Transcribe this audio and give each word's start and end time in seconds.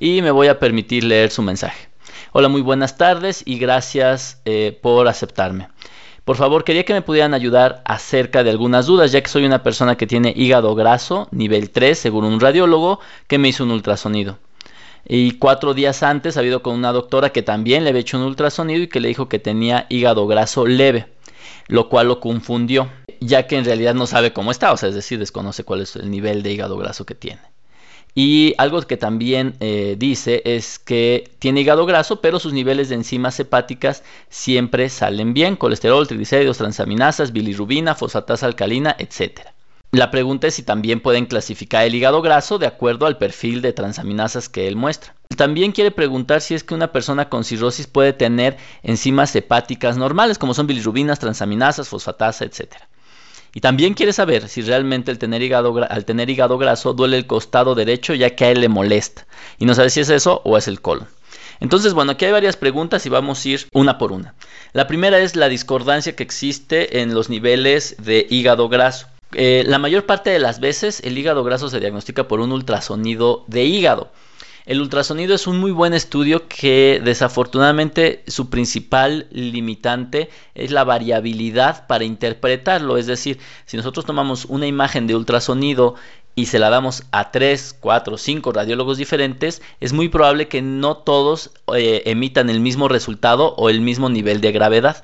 y 0.00 0.22
me 0.22 0.32
voy 0.32 0.48
a 0.48 0.58
permitir 0.58 1.04
leer 1.04 1.30
su 1.30 1.42
mensaje. 1.42 1.88
Hola, 2.32 2.48
muy 2.48 2.62
buenas 2.62 2.96
tardes 2.96 3.42
y 3.44 3.58
gracias 3.58 4.40
eh, 4.46 4.76
por 4.82 5.06
aceptarme. 5.06 5.68
Por 6.24 6.36
favor, 6.36 6.64
quería 6.64 6.84
que 6.84 6.94
me 6.94 7.02
pudieran 7.02 7.34
ayudar 7.34 7.82
acerca 7.84 8.42
de 8.42 8.50
algunas 8.50 8.86
dudas, 8.86 9.12
ya 9.12 9.20
que 9.20 9.28
soy 9.28 9.44
una 9.44 9.62
persona 9.62 9.96
que 9.96 10.06
tiene 10.06 10.32
hígado 10.34 10.74
graso, 10.74 11.28
nivel 11.32 11.70
3, 11.70 11.98
según 11.98 12.24
un 12.24 12.40
radiólogo, 12.40 13.00
que 13.26 13.38
me 13.38 13.48
hizo 13.48 13.64
un 13.64 13.72
ultrasonido. 13.72 14.38
Y 15.06 15.32
cuatro 15.32 15.74
días 15.74 16.02
antes 16.02 16.36
ha 16.36 16.40
habido 16.40 16.62
con 16.62 16.74
una 16.76 16.92
doctora 16.92 17.30
que 17.30 17.42
también 17.42 17.84
le 17.84 17.90
había 17.90 18.02
hecho 18.02 18.16
un 18.16 18.24
ultrasonido 18.24 18.82
y 18.82 18.88
que 18.88 19.00
le 19.00 19.08
dijo 19.08 19.28
que 19.28 19.38
tenía 19.38 19.86
hígado 19.88 20.26
graso 20.26 20.66
leve, 20.66 21.08
lo 21.68 21.88
cual 21.88 22.08
lo 22.08 22.20
confundió, 22.20 22.90
ya 23.20 23.46
que 23.46 23.56
en 23.56 23.64
realidad 23.64 23.94
no 23.94 24.06
sabe 24.06 24.32
cómo 24.32 24.50
está, 24.50 24.72
o 24.72 24.76
sea, 24.76 24.88
es 24.88 24.94
decir, 24.94 25.18
desconoce 25.18 25.64
cuál 25.64 25.80
es 25.80 25.96
el 25.96 26.10
nivel 26.10 26.42
de 26.42 26.52
hígado 26.52 26.76
graso 26.76 27.04
que 27.04 27.14
tiene. 27.14 27.40
Y 28.14 28.54
algo 28.58 28.82
que 28.82 28.96
también 28.96 29.54
eh, 29.60 29.94
dice 29.98 30.42
es 30.44 30.78
que 30.78 31.30
tiene 31.38 31.60
hígado 31.60 31.86
graso, 31.86 32.20
pero 32.20 32.38
sus 32.38 32.52
niveles 32.52 32.88
de 32.88 32.96
enzimas 32.96 33.38
hepáticas 33.38 34.02
siempre 34.28 34.88
salen 34.88 35.32
bien, 35.34 35.56
colesterol, 35.56 36.06
triglicéridos, 36.08 36.58
transaminasas, 36.58 37.32
bilirrubina, 37.32 37.94
fosfatasa 37.94 38.46
alcalina, 38.46 38.96
etc. 38.98 39.40
La 39.92 40.12
pregunta 40.12 40.46
es 40.46 40.54
si 40.54 40.62
también 40.62 41.00
pueden 41.00 41.26
clasificar 41.26 41.84
el 41.84 41.94
hígado 41.96 42.22
graso 42.22 42.58
de 42.58 42.68
acuerdo 42.68 43.06
al 43.06 43.18
perfil 43.18 43.60
de 43.60 43.72
transaminasas 43.72 44.48
que 44.48 44.68
él 44.68 44.76
muestra. 44.76 45.16
También 45.36 45.72
quiere 45.72 45.90
preguntar 45.90 46.40
si 46.40 46.54
es 46.54 46.62
que 46.62 46.74
una 46.74 46.92
persona 46.92 47.28
con 47.28 47.42
cirrosis 47.42 47.88
puede 47.88 48.12
tener 48.12 48.56
enzimas 48.84 49.34
hepáticas 49.34 49.96
normales, 49.96 50.38
como 50.38 50.54
son 50.54 50.68
bilirrubinas, 50.68 51.18
transaminasas, 51.18 51.88
fosfatasa, 51.88 52.44
etc. 52.44 52.76
Y 53.54 53.60
también 53.60 53.94
quiere 53.94 54.12
saber 54.12 54.48
si 54.48 54.62
realmente 54.62 55.10
al 55.10 55.18
tener, 55.18 55.42
hígado, 55.42 55.74
al 55.88 56.04
tener 56.04 56.30
hígado 56.30 56.58
graso 56.58 56.92
duele 56.92 57.16
el 57.16 57.26
costado 57.26 57.74
derecho 57.74 58.14
ya 58.14 58.30
que 58.30 58.44
a 58.44 58.50
él 58.50 58.60
le 58.60 58.68
molesta. 58.68 59.26
Y 59.58 59.64
no 59.64 59.74
sabe 59.74 59.90
si 59.90 60.00
es 60.00 60.10
eso 60.10 60.40
o 60.44 60.56
es 60.56 60.68
el 60.68 60.80
colon. 60.80 61.08
Entonces, 61.60 61.92
bueno, 61.92 62.12
aquí 62.12 62.24
hay 62.24 62.32
varias 62.32 62.56
preguntas 62.56 63.04
y 63.04 63.10
vamos 63.10 63.44
a 63.44 63.48
ir 63.48 63.66
una 63.72 63.98
por 63.98 64.12
una. 64.12 64.34
La 64.72 64.86
primera 64.86 65.18
es 65.18 65.36
la 65.36 65.48
discordancia 65.48 66.16
que 66.16 66.22
existe 66.22 67.02
en 67.02 67.12
los 67.14 67.28
niveles 67.28 67.96
de 67.98 68.26
hígado 68.30 68.68
graso. 68.68 69.08
Eh, 69.32 69.62
la 69.66 69.78
mayor 69.78 70.06
parte 70.06 70.30
de 70.30 70.38
las 70.38 70.58
veces 70.58 71.00
el 71.04 71.16
hígado 71.16 71.44
graso 71.44 71.68
se 71.68 71.78
diagnostica 71.78 72.26
por 72.26 72.40
un 72.40 72.50
ultrasonido 72.52 73.44
de 73.46 73.64
hígado. 73.64 74.10
El 74.70 74.80
ultrasonido 74.80 75.34
es 75.34 75.48
un 75.48 75.58
muy 75.58 75.72
buen 75.72 75.94
estudio 75.94 76.46
que 76.46 77.02
desafortunadamente 77.04 78.22
su 78.28 78.50
principal 78.50 79.26
limitante 79.32 80.30
es 80.54 80.70
la 80.70 80.84
variabilidad 80.84 81.88
para 81.88 82.04
interpretarlo. 82.04 82.96
Es 82.96 83.06
decir, 83.06 83.40
si 83.66 83.76
nosotros 83.76 84.06
tomamos 84.06 84.44
una 84.44 84.68
imagen 84.68 85.08
de 85.08 85.16
ultrasonido 85.16 85.96
y 86.36 86.46
se 86.46 86.60
la 86.60 86.70
damos 86.70 87.02
a 87.10 87.32
3, 87.32 87.78
4, 87.80 88.16
5 88.16 88.52
radiólogos 88.52 88.96
diferentes, 88.96 89.60
es 89.80 89.92
muy 89.92 90.08
probable 90.08 90.46
que 90.46 90.62
no 90.62 90.98
todos 90.98 91.50
eh, 91.74 92.02
emitan 92.06 92.48
el 92.48 92.60
mismo 92.60 92.86
resultado 92.86 93.56
o 93.56 93.70
el 93.70 93.80
mismo 93.80 94.08
nivel 94.08 94.40
de 94.40 94.52
gravedad. 94.52 95.02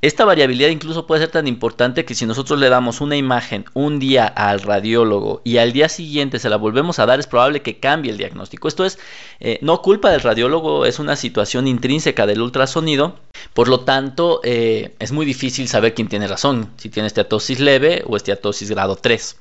Esta 0.00 0.24
variabilidad 0.24 0.68
incluso 0.68 1.08
puede 1.08 1.22
ser 1.22 1.30
tan 1.32 1.48
importante 1.48 2.04
que 2.04 2.14
si 2.14 2.24
nosotros 2.24 2.60
le 2.60 2.68
damos 2.68 3.00
una 3.00 3.16
imagen 3.16 3.64
un 3.74 3.98
día 3.98 4.28
al 4.28 4.60
radiólogo 4.60 5.40
y 5.42 5.56
al 5.56 5.72
día 5.72 5.88
siguiente 5.88 6.38
se 6.38 6.48
la 6.48 6.56
volvemos 6.56 7.00
a 7.00 7.06
dar, 7.06 7.18
es 7.18 7.26
probable 7.26 7.62
que 7.62 7.80
cambie 7.80 8.12
el 8.12 8.16
diagnóstico. 8.16 8.68
Esto 8.68 8.84
es 8.84 9.00
eh, 9.40 9.58
no 9.60 9.82
culpa 9.82 10.10
del 10.10 10.20
radiólogo, 10.20 10.86
es 10.86 11.00
una 11.00 11.16
situación 11.16 11.66
intrínseca 11.66 12.26
del 12.26 12.42
ultrasonido. 12.42 13.16
Por 13.54 13.66
lo 13.66 13.80
tanto, 13.80 14.40
eh, 14.44 14.94
es 15.00 15.10
muy 15.10 15.26
difícil 15.26 15.66
saber 15.66 15.94
quién 15.94 16.06
tiene 16.06 16.28
razón, 16.28 16.70
si 16.76 16.90
tiene 16.90 17.08
esteatosis 17.08 17.58
leve 17.58 18.04
o 18.06 18.16
esteatosis 18.16 18.70
grado 18.70 18.94
3. 18.94 19.36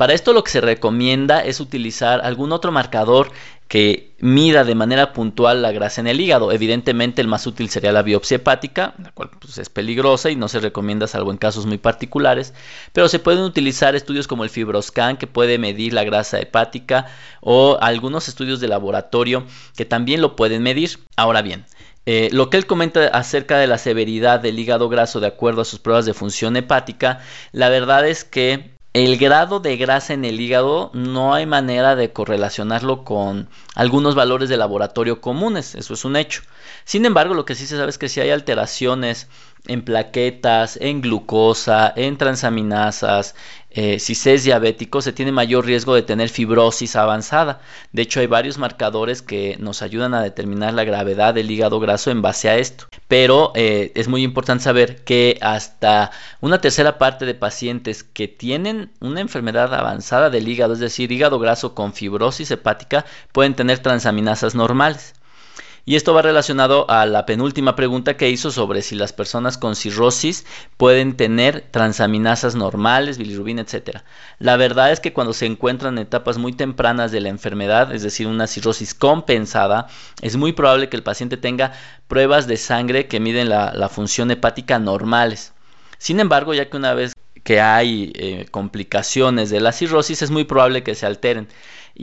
Para 0.00 0.14
esto 0.14 0.32
lo 0.32 0.42
que 0.42 0.50
se 0.50 0.62
recomienda 0.62 1.40
es 1.40 1.60
utilizar 1.60 2.22
algún 2.24 2.52
otro 2.52 2.72
marcador 2.72 3.30
que 3.68 4.14
mida 4.18 4.64
de 4.64 4.74
manera 4.74 5.12
puntual 5.12 5.60
la 5.60 5.72
grasa 5.72 6.00
en 6.00 6.06
el 6.06 6.22
hígado. 6.22 6.52
Evidentemente 6.52 7.20
el 7.20 7.28
más 7.28 7.46
útil 7.46 7.68
sería 7.68 7.92
la 7.92 8.00
biopsia 8.00 8.36
hepática, 8.36 8.94
la 8.96 9.10
cual 9.10 9.28
pues, 9.38 9.58
es 9.58 9.68
peligrosa 9.68 10.30
y 10.30 10.36
no 10.36 10.48
se 10.48 10.60
recomienda 10.60 11.06
salvo 11.06 11.32
en 11.32 11.36
casos 11.36 11.66
muy 11.66 11.76
particulares, 11.76 12.54
pero 12.94 13.10
se 13.10 13.18
pueden 13.18 13.42
utilizar 13.42 13.94
estudios 13.94 14.26
como 14.26 14.42
el 14.42 14.48
fibroscan 14.48 15.18
que 15.18 15.26
puede 15.26 15.58
medir 15.58 15.92
la 15.92 16.04
grasa 16.04 16.40
hepática 16.40 17.08
o 17.42 17.76
algunos 17.82 18.26
estudios 18.26 18.58
de 18.58 18.68
laboratorio 18.68 19.44
que 19.76 19.84
también 19.84 20.22
lo 20.22 20.34
pueden 20.34 20.62
medir. 20.62 20.98
Ahora 21.14 21.42
bien, 21.42 21.66
eh, 22.06 22.30
lo 22.32 22.48
que 22.48 22.56
él 22.56 22.64
comenta 22.64 23.06
acerca 23.08 23.58
de 23.58 23.66
la 23.66 23.76
severidad 23.76 24.40
del 24.40 24.58
hígado 24.58 24.88
graso 24.88 25.20
de 25.20 25.26
acuerdo 25.26 25.60
a 25.60 25.66
sus 25.66 25.78
pruebas 25.78 26.06
de 26.06 26.14
función 26.14 26.56
hepática, 26.56 27.20
la 27.52 27.68
verdad 27.68 28.08
es 28.08 28.24
que 28.24 28.79
el 28.92 29.18
grado 29.18 29.60
de 29.60 29.76
grasa 29.76 30.14
en 30.14 30.24
el 30.24 30.40
hígado 30.40 30.90
no 30.94 31.32
hay 31.32 31.46
manera 31.46 31.94
de 31.94 32.12
correlacionarlo 32.12 33.04
con 33.04 33.48
algunos 33.76 34.16
valores 34.16 34.48
de 34.48 34.56
laboratorio 34.56 35.20
comunes, 35.20 35.76
eso 35.76 35.94
es 35.94 36.04
un 36.04 36.16
hecho. 36.16 36.42
Sin 36.84 37.04
embargo, 37.06 37.34
lo 37.34 37.44
que 37.44 37.54
sí 37.54 37.66
se 37.66 37.76
sabe 37.76 37.90
es 37.90 37.98
que 37.98 38.08
si 38.08 38.20
hay 38.20 38.30
alteraciones 38.30 39.28
en 39.66 39.84
plaquetas, 39.84 40.76
en 40.80 41.02
glucosa, 41.02 41.92
en 41.94 42.16
transaminasas, 42.16 43.36
eh, 43.70 43.98
si 44.00 44.14
se 44.14 44.34
es 44.34 44.44
diabético, 44.44 45.00
se 45.00 45.12
tiene 45.12 45.32
mayor 45.32 45.64
riesgo 45.64 45.94
de 45.94 46.02
tener 46.02 46.28
fibrosis 46.28 46.96
avanzada. 46.96 47.60
De 47.92 48.02
hecho, 48.02 48.20
hay 48.20 48.26
varios 48.26 48.58
marcadores 48.58 49.22
que 49.22 49.56
nos 49.60 49.82
ayudan 49.82 50.12
a 50.14 50.22
determinar 50.22 50.74
la 50.74 50.84
gravedad 50.84 51.34
del 51.34 51.50
hígado 51.50 51.78
graso 51.78 52.10
en 52.10 52.22
base 52.22 52.48
a 52.48 52.56
esto. 52.56 52.86
Pero 53.06 53.52
eh, 53.54 53.92
es 53.94 54.08
muy 54.08 54.22
importante 54.22 54.64
saber 54.64 55.04
que 55.04 55.38
hasta 55.40 56.10
una 56.40 56.60
tercera 56.60 56.98
parte 56.98 57.26
de 57.26 57.34
pacientes 57.34 58.02
que 58.02 58.28
tienen 58.28 58.90
una 59.00 59.20
enfermedad 59.20 59.72
avanzada 59.74 60.30
del 60.30 60.48
hígado, 60.48 60.74
es 60.74 60.80
decir, 60.80 61.12
hígado 61.12 61.38
graso 61.38 61.74
con 61.74 61.92
fibrosis 61.92 62.50
hepática, 62.50 63.04
pueden 63.32 63.54
tener 63.54 63.78
transaminasas 63.78 64.54
normales. 64.54 65.14
Y 65.84 65.96
esto 65.96 66.12
va 66.12 66.22
relacionado 66.22 66.88
a 66.90 67.06
la 67.06 67.26
penúltima 67.26 67.74
pregunta 67.74 68.16
que 68.16 68.28
hizo 68.28 68.50
sobre 68.50 68.82
si 68.82 68.94
las 68.94 69.12
personas 69.12 69.56
con 69.56 69.74
cirrosis 69.74 70.44
pueden 70.76 71.16
tener 71.16 71.62
transaminasas 71.70 72.54
normales, 72.54 73.18
bilirrubina, 73.18 73.62
etc. 73.62 73.98
La 74.38 74.56
verdad 74.56 74.92
es 74.92 75.00
que 75.00 75.12
cuando 75.12 75.32
se 75.32 75.46
encuentran 75.46 75.96
en 75.96 76.02
etapas 76.02 76.38
muy 76.38 76.52
tempranas 76.52 77.12
de 77.12 77.20
la 77.20 77.30
enfermedad, 77.30 77.94
es 77.94 78.02
decir, 78.02 78.26
una 78.26 78.46
cirrosis 78.46 78.94
compensada, 78.94 79.88
es 80.20 80.36
muy 80.36 80.52
probable 80.52 80.88
que 80.88 80.96
el 80.96 81.02
paciente 81.02 81.36
tenga 81.36 81.72
pruebas 82.08 82.46
de 82.46 82.56
sangre 82.56 83.06
que 83.06 83.20
miden 83.20 83.48
la, 83.48 83.88
función 83.88 84.30
hepática 84.30 84.78
normales. 84.78 85.52
Sin 85.98 86.20
embargo, 86.20 86.54
ya 86.54 86.68
que 86.68 86.76
una 86.76 86.94
vez 86.94 87.12
que 87.42 87.60
hay 87.60 88.12
eh, 88.14 88.46
complicaciones 88.50 89.50
de 89.50 89.60
la 89.60 89.72
cirrosis, 89.72 90.22
es 90.22 90.30
muy 90.30 90.44
probable 90.44 90.82
que 90.82 90.94
se 90.94 91.06
alteren 91.06 91.48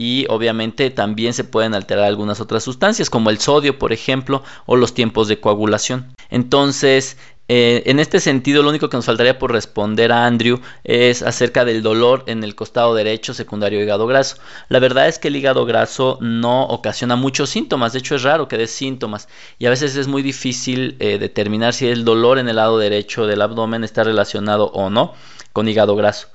y 0.00 0.26
obviamente 0.28 0.90
también 0.90 1.34
se 1.34 1.42
pueden 1.42 1.74
alterar 1.74 2.04
algunas 2.04 2.40
otras 2.40 2.62
sustancias 2.62 3.10
como 3.10 3.30
el 3.30 3.38
sodio 3.38 3.80
por 3.80 3.92
ejemplo 3.92 4.44
o 4.64 4.76
los 4.76 4.94
tiempos 4.94 5.26
de 5.26 5.40
coagulación 5.40 6.14
entonces 6.30 7.16
eh, 7.50 7.84
en 7.86 7.98
este 7.98 8.20
sentido, 8.20 8.62
lo 8.62 8.68
único 8.68 8.90
que 8.90 8.98
nos 8.98 9.06
faltaría 9.06 9.38
por 9.38 9.52
responder 9.52 10.12
a 10.12 10.26
Andrew 10.26 10.60
es 10.84 11.22
acerca 11.22 11.64
del 11.64 11.82
dolor 11.82 12.24
en 12.26 12.44
el 12.44 12.54
costado 12.54 12.94
derecho 12.94 13.32
secundario 13.32 13.82
hígado 13.82 14.06
graso. 14.06 14.36
La 14.68 14.80
verdad 14.80 15.08
es 15.08 15.18
que 15.18 15.28
el 15.28 15.36
hígado 15.36 15.64
graso 15.64 16.18
no 16.20 16.66
ocasiona 16.66 17.16
muchos 17.16 17.48
síntomas, 17.48 17.94
de 17.94 18.00
hecho 18.00 18.16
es 18.16 18.22
raro 18.22 18.48
que 18.48 18.58
dé 18.58 18.66
síntomas 18.66 19.28
y 19.58 19.64
a 19.64 19.70
veces 19.70 19.96
es 19.96 20.08
muy 20.08 20.20
difícil 20.20 20.96
eh, 21.00 21.16
determinar 21.18 21.72
si 21.72 21.88
el 21.88 22.04
dolor 22.04 22.38
en 22.38 22.50
el 22.50 22.56
lado 22.56 22.76
derecho 22.76 23.26
del 23.26 23.40
abdomen 23.40 23.82
está 23.82 24.04
relacionado 24.04 24.66
o 24.66 24.90
no 24.90 25.14
con 25.54 25.68
hígado 25.68 25.96
graso. 25.96 26.28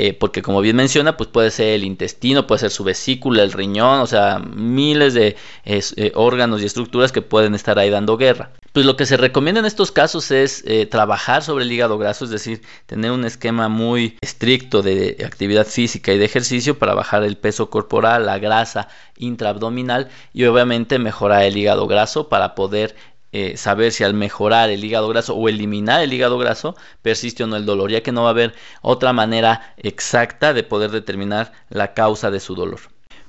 Eh, 0.00 0.12
porque 0.12 0.42
como 0.42 0.60
bien 0.60 0.76
menciona, 0.76 1.16
pues 1.16 1.28
puede 1.28 1.50
ser 1.50 1.70
el 1.70 1.82
intestino, 1.82 2.46
puede 2.46 2.60
ser 2.60 2.70
su 2.70 2.84
vesícula, 2.84 3.42
el 3.42 3.50
riñón, 3.50 3.98
o 3.98 4.06
sea, 4.06 4.38
miles 4.38 5.12
de 5.12 5.34
eh, 5.64 6.12
órganos 6.14 6.62
y 6.62 6.66
estructuras 6.66 7.10
que 7.10 7.20
pueden 7.20 7.56
estar 7.56 7.80
ahí 7.80 7.90
dando 7.90 8.16
guerra. 8.16 8.52
Pues 8.72 8.86
lo 8.86 8.94
que 8.96 9.06
se 9.06 9.16
recomienda 9.16 9.58
en 9.58 9.66
estos 9.66 9.90
casos 9.90 10.30
es 10.30 10.62
eh, 10.68 10.86
trabajar 10.86 11.42
sobre 11.42 11.64
el 11.64 11.72
hígado 11.72 11.98
graso, 11.98 12.26
es 12.26 12.30
decir, 12.30 12.62
tener 12.86 13.10
un 13.10 13.24
esquema 13.24 13.68
muy 13.68 14.16
estricto 14.20 14.82
de 14.82 15.16
actividad 15.26 15.66
física 15.66 16.12
y 16.12 16.18
de 16.18 16.26
ejercicio 16.26 16.78
para 16.78 16.94
bajar 16.94 17.24
el 17.24 17.36
peso 17.36 17.68
corporal, 17.68 18.24
la 18.24 18.38
grasa 18.38 18.86
intraabdominal 19.16 20.10
y 20.32 20.44
obviamente 20.44 21.00
mejorar 21.00 21.42
el 21.42 21.56
hígado 21.56 21.88
graso 21.88 22.28
para 22.28 22.54
poder 22.54 22.94
eh, 23.32 23.56
saber 23.56 23.92
si 23.92 24.04
al 24.04 24.14
mejorar 24.14 24.70
el 24.70 24.84
hígado 24.84 25.08
graso 25.08 25.34
o 25.34 25.48
eliminar 25.48 26.02
el 26.02 26.12
hígado 26.12 26.38
graso 26.38 26.76
persiste 27.02 27.44
o 27.44 27.46
no 27.46 27.56
el 27.56 27.66
dolor, 27.66 27.90
ya 27.90 28.02
que 28.02 28.12
no 28.12 28.22
va 28.22 28.28
a 28.28 28.30
haber 28.30 28.54
otra 28.82 29.12
manera 29.12 29.74
exacta 29.76 30.54
de 30.54 30.62
poder 30.62 30.90
determinar 30.90 31.52
la 31.68 31.94
causa 31.94 32.30
de 32.30 32.40
su 32.40 32.54
dolor. 32.54 32.80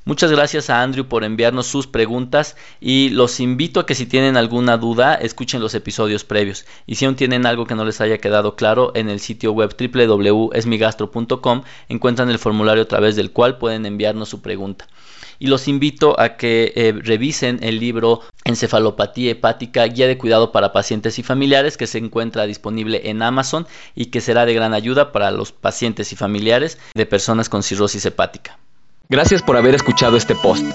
Muchas 0.06 0.32
gracias 0.32 0.70
a 0.70 0.82
Andrew 0.82 1.06
por 1.06 1.24
enviarnos 1.24 1.68
sus 1.68 1.86
preguntas 1.86 2.56
y 2.80 3.10
los 3.10 3.40
invito 3.40 3.82
a 3.82 3.86
que 3.86 3.94
si 3.94 4.06
tienen 4.06 4.38
alguna 4.38 4.78
duda 4.78 5.14
escuchen 5.14 5.62
los 5.62 5.76
episodios 5.76 6.24
previos 6.24 6.66
y 6.88 6.96
si 6.96 7.06
aún 7.06 7.16
tienen 7.16 7.46
algo 7.46 7.68
que 7.68 7.76
no 7.76 7.86
les 7.86 8.02
haya 8.02 8.18
quedado 8.18 8.56
claro 8.56 8.92
en 8.96 9.10
el 9.10 9.20
sitio 9.20 9.52
web 9.52 9.76
www.esmigastro.com 9.78 11.64
encuentran 11.90 12.30
el 12.30 12.40
formulario 12.40 12.84
a 12.84 12.88
través 12.88 13.18
del 13.18 13.32
cual 13.32 13.58
pueden 13.58 13.86
enviarnos 13.86 14.30
su 14.30 14.42
pregunta 14.42 14.88
y 15.40 15.48
los 15.48 15.68
invito 15.68 16.20
a 16.20 16.36
que 16.36 16.74
eh, 16.76 16.94
revisen 17.02 17.60
el 17.62 17.80
libro 17.80 18.22
Encefalopatía 18.44 19.32
hepática, 19.32 19.86
guía 19.86 20.08
de 20.08 20.18
cuidado 20.18 20.52
para 20.52 20.74
pacientes 20.74 21.18
y 21.18 21.24
familiares 21.24 21.78
que 21.78 21.88
se 21.88 21.98
encuentra 21.98 22.46
disponible 22.46 23.10
en 23.10 23.22
Amazon 23.22 23.68
y 23.96 24.08
que 24.08 24.22
será 24.22 24.46
de 24.46 24.54
gran 24.54 24.74
ayuda 24.74 25.12
para 25.12 25.32
los 25.32 25.52
pacientes 25.52 26.12
y 26.12 26.16
familiares 26.16 26.78
de 26.94 27.06
personas 27.06 27.50
con 27.50 27.64
cirrosis 27.64 28.06
hepática. 28.06 28.58
Gracias 29.08 29.42
por 29.42 29.58
haber 29.58 29.74
escuchado 29.74 30.18
este 30.18 30.36
post. 30.36 30.66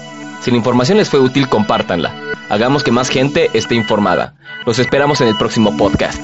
Si 0.41 0.51
la 0.51 0.57
información 0.57 0.97
les 0.97 1.09
fue 1.09 1.19
útil, 1.19 1.47
compártanla. 1.47 2.13
Hagamos 2.49 2.83
que 2.83 2.91
más 2.91 3.09
gente 3.09 3.49
esté 3.53 3.75
informada. 3.75 4.35
Los 4.65 4.79
esperamos 4.79 5.21
en 5.21 5.29
el 5.29 5.37
próximo 5.37 5.75
podcast. 5.77 6.23